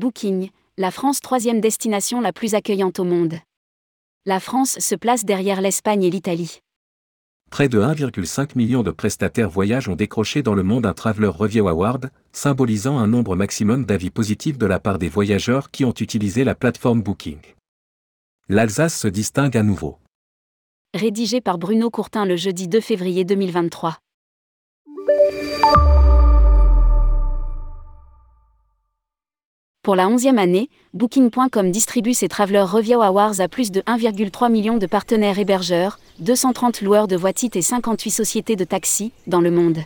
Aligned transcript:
Booking, 0.00 0.48
la 0.78 0.90
France 0.90 1.20
troisième 1.20 1.60
destination 1.60 2.22
la 2.22 2.32
plus 2.32 2.54
accueillante 2.54 2.98
au 2.98 3.04
monde. 3.04 3.34
La 4.24 4.40
France 4.40 4.78
se 4.78 4.94
place 4.94 5.26
derrière 5.26 5.60
l'Espagne 5.60 6.02
et 6.04 6.10
l'Italie. 6.10 6.60
Près 7.50 7.68
de 7.68 7.78
1,5 7.78 8.56
million 8.56 8.82
de 8.82 8.92
prestataires 8.92 9.50
voyage 9.50 9.90
ont 9.90 9.96
décroché 9.96 10.42
dans 10.42 10.54
le 10.54 10.62
monde 10.62 10.86
un 10.86 10.94
Traveler 10.94 11.28
Review 11.28 11.68
Award, 11.68 12.10
symbolisant 12.32 12.98
un 12.98 13.08
nombre 13.08 13.36
maximum 13.36 13.84
d'avis 13.84 14.08
positifs 14.08 14.56
de 14.56 14.64
la 14.64 14.80
part 14.80 14.98
des 14.98 15.10
voyageurs 15.10 15.70
qui 15.70 15.84
ont 15.84 15.92
utilisé 15.92 16.44
la 16.44 16.54
plateforme 16.54 17.02
Booking. 17.02 17.40
L'Alsace 18.48 18.98
se 18.98 19.08
distingue 19.08 19.58
à 19.58 19.62
nouveau. 19.62 19.98
Rédigé 20.94 21.42
par 21.42 21.58
Bruno 21.58 21.90
Courtin 21.90 22.24
le 22.24 22.36
jeudi 22.36 22.68
2 22.68 22.80
février 22.80 23.26
2023. 23.26 23.98
Pour 29.90 29.96
la 29.96 30.06
onzième 30.06 30.38
année, 30.38 30.70
Booking.com 30.94 31.72
distribue 31.72 32.14
ses 32.14 32.28
Traveler 32.28 32.60
Review 32.60 33.02
Awards 33.02 33.40
à 33.40 33.48
plus 33.48 33.72
de 33.72 33.80
1,3 33.80 34.48
million 34.48 34.78
de 34.78 34.86
partenaires 34.86 35.40
hébergeurs, 35.40 35.98
230 36.20 36.80
loueurs 36.82 37.08
de 37.08 37.16
voitures 37.16 37.50
et 37.54 37.60
58 37.60 38.12
sociétés 38.12 38.54
de 38.54 38.62
taxis 38.62 39.10
dans 39.26 39.40
le 39.40 39.50
monde. 39.50 39.78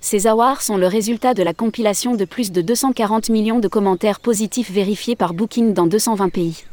Ces 0.00 0.26
awards 0.26 0.62
sont 0.62 0.78
le 0.78 0.86
résultat 0.86 1.34
de 1.34 1.42
la 1.42 1.52
compilation 1.52 2.14
de 2.14 2.24
plus 2.24 2.50
de 2.50 2.62
240 2.62 3.28
millions 3.28 3.58
de 3.58 3.68
commentaires 3.68 4.20
positifs 4.20 4.70
vérifiés 4.70 5.16
par 5.16 5.34
Booking 5.34 5.74
dans 5.74 5.86
220 5.86 6.30
pays. 6.30 6.64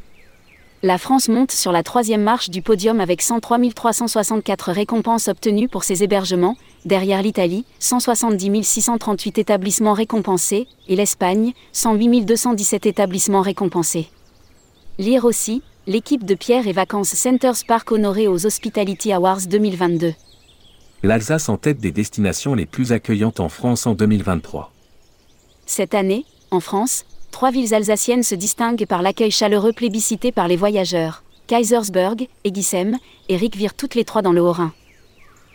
La 0.83 0.99
France 0.99 1.27
monte 1.27 1.51
sur 1.51 1.71
la 1.71 1.81
troisième 1.81 2.21
marche 2.21 2.51
du 2.51 2.61
podium 2.61 2.99
avec 2.99 3.23
103 3.23 3.57
364 3.73 4.71
récompenses 4.71 5.27
obtenues 5.27 5.67
pour 5.67 5.83
ses 5.83 6.03
hébergements, 6.03 6.55
derrière 6.85 7.23
l'Italie, 7.23 7.65
170 7.79 8.63
638 8.63 9.39
établissements 9.39 9.93
récompensés, 9.93 10.67
et 10.87 10.95
l'Espagne, 10.95 11.53
108 11.71 12.25
217 12.25 12.85
établissements 12.85 13.41
récompensés. 13.41 14.07
Lire 14.99 15.25
aussi, 15.25 15.63
l'équipe 15.87 16.23
de 16.23 16.35
Pierre 16.35 16.67
et 16.67 16.73
Vacances 16.73 17.15
Centers 17.15 17.65
Park 17.67 17.91
honorée 17.91 18.27
aux 18.27 18.45
Hospitality 18.45 19.11
Awards 19.11 19.47
2022. 19.49 20.13
L'Alsace 21.01 21.49
en 21.49 21.57
tête 21.57 21.79
des 21.79 21.91
destinations 21.91 22.53
les 22.53 22.67
plus 22.67 22.91
accueillantes 22.91 23.39
en 23.39 23.49
France 23.49 23.87
en 23.87 23.95
2023. 23.95 24.71
Cette 25.65 25.95
année, 25.95 26.25
en 26.51 26.59
France, 26.59 27.05
trois 27.37 27.51
villes 27.51 27.75
alsaciennes 27.75 28.23
se 28.23 28.33
distinguent 28.33 28.87
par 28.87 29.03
l'accueil 29.03 29.29
chaleureux 29.29 29.71
plébiscité 29.71 30.31
par 30.31 30.47
les 30.47 30.55
voyageurs. 30.55 31.21
Kaisersberg, 31.45 32.27
Eguissem 32.43 32.97
et 33.29 33.37
Riquewihr 33.37 33.75
toutes 33.75 33.93
les 33.93 34.05
trois 34.05 34.23
dans 34.23 34.31
le 34.31 34.41
Haut-Rhin. 34.41 34.73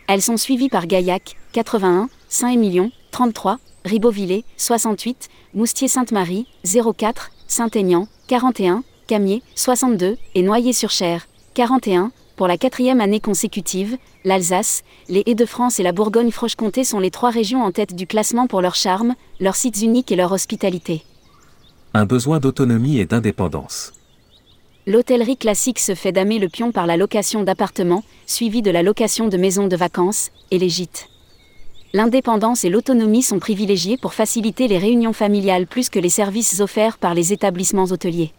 Elles 0.07 0.21
sont 0.21 0.37
suivies 0.37 0.69
par 0.69 0.87
Gaillac, 0.87 1.35
81, 1.51 2.07
Saint-Émilion, 2.29 2.89
33, 3.11 3.59
Ribeauvillé, 3.83 4.45
68, 4.55 5.27
Moustier-Sainte-Marie, 5.55 6.47
04, 6.63 7.31
Saint-Aignan, 7.49 8.07
41, 8.27 8.85
Camier, 9.07 9.43
62, 9.55 10.15
et 10.35 10.41
Noyer-sur-Cher, 10.41 11.27
41. 11.53 12.13
Pour 12.37 12.47
la 12.47 12.57
quatrième 12.57 13.01
année 13.01 13.19
consécutive, 13.19 13.97
l'Alsace, 14.23 14.83
les 15.09 15.23
Haies-de-France 15.25 15.81
et 15.81 15.83
la 15.83 15.91
Bourgogne-Franche-Comté 15.91 16.85
sont 16.85 17.01
les 17.01 17.11
trois 17.11 17.29
régions 17.29 17.61
en 17.61 17.73
tête 17.73 17.93
du 17.93 18.07
classement 18.07 18.47
pour 18.47 18.61
leur 18.61 18.75
charme, 18.75 19.15
leurs 19.41 19.57
sites 19.57 19.81
uniques 19.81 20.13
et 20.13 20.15
leur 20.15 20.31
hospitalité. 20.31 21.03
Un 21.95 22.05
besoin 22.05 22.39
d'autonomie 22.39 22.97
et 22.97 23.05
d'indépendance. 23.05 23.93
L'hôtellerie 24.87 25.37
classique 25.37 25.77
se 25.77 25.93
fait 25.93 26.11
damer 26.11 26.39
le 26.39 26.49
pion 26.49 26.71
par 26.71 26.87
la 26.87 26.97
location 26.97 27.43
d'appartements, 27.43 28.03
suivie 28.25 28.63
de 28.63 28.71
la 28.71 28.81
location 28.81 29.27
de 29.27 29.37
maisons 29.37 29.67
de 29.67 29.75
vacances, 29.75 30.31
et 30.49 30.57
les 30.57 30.69
gîtes. 30.69 31.07
L'indépendance 31.93 32.63
et 32.63 32.71
l'autonomie 32.71 33.21
sont 33.21 33.37
privilégiées 33.37 33.97
pour 33.97 34.15
faciliter 34.15 34.67
les 34.67 34.79
réunions 34.79 35.13
familiales 35.13 35.67
plus 35.67 35.89
que 35.89 35.99
les 35.99 36.09
services 36.09 36.59
offerts 36.61 36.97
par 36.97 37.13
les 37.13 37.31
établissements 37.31 37.83
hôteliers. 37.83 38.31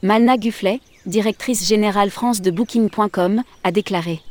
Malna 0.00 0.38
Gufflet, 0.38 0.80
directrice 1.04 1.68
générale 1.68 2.10
France 2.10 2.40
de 2.40 2.50
Booking.com, 2.50 3.42
a 3.64 3.70
déclaré 3.70 4.22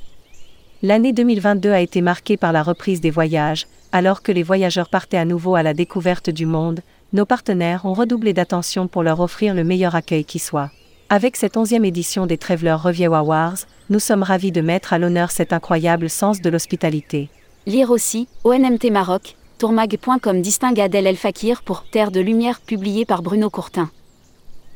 L'année 0.81 1.13
2022 1.13 1.69
a 1.69 1.79
été 1.79 2.02
marquée 2.02 2.38
par 2.38 2.53
la 2.53 2.63
reprise 2.63 3.02
des 3.02 3.12
voyages, 3.12 3.68
alors 3.91 4.23
que 4.23 4.31
les 4.31 4.41
voyageurs 4.41 4.90
partaient 4.90 5.18
à 5.18 5.25
nouveau 5.25 5.53
à 5.53 5.62
la 5.62 5.75
découverte 5.75 6.31
du 6.31 6.47
monde, 6.47 6.81
nos 7.13 7.25
partenaires 7.25 7.85
ont 7.85 7.94
redoublé 7.94 8.33
d'attention 8.33 8.88
pour 8.88 9.03
leur 9.03 9.19
offrir 9.19 9.53
le 9.53 9.63
meilleur 9.63 9.95
accueil 9.95 10.25
qui 10.25 10.39
soit. 10.39 10.72
Avec 11.09 11.35
cette 11.35 11.57
onzième 11.57 11.83
édition 11.83 12.25
des 12.25 12.38
Traveler 12.38 12.73
Review 12.73 13.13
Awards, 13.13 13.66
nous 13.89 13.99
sommes 13.99 14.23
ravis 14.23 14.53
de 14.53 14.61
mettre 14.61 14.94
à 14.94 14.97
l'honneur 14.97 15.31
cet 15.31 15.51
incroyable 15.51 16.09
sens 16.09 16.39
de 16.39 16.49
l'hospitalité. 16.49 17.29
Lire 17.66 17.91
aussi, 17.91 18.27
ONMT 18.44 18.89
Maroc, 18.91 19.35
tourmag.com 19.57 20.41
distingue 20.41 20.79
Adèle 20.79 21.07
El 21.07 21.17
Fakir 21.17 21.63
pour 21.63 21.83
Terre 21.83 22.11
de 22.11 22.22
Lumière 22.22 22.61
publié 22.61 23.05
par 23.05 23.22
Bruno 23.22 23.49
Courtin. 23.49 23.91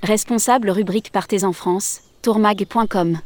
Responsable 0.04 0.70
rubrique 0.70 1.12
Partez 1.12 1.46
en 1.46 1.54
France, 1.54 2.02
tourmag.com. 2.22 3.18